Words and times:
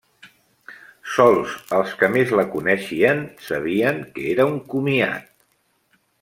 Sols 1.15 1.51
els 1.79 1.91
que 1.99 2.09
més 2.15 2.33
la 2.39 2.45
coneixien 2.55 3.21
sabien 3.51 4.01
que 4.17 4.27
era 4.33 4.49
un 4.55 4.57
comiat. 4.75 5.31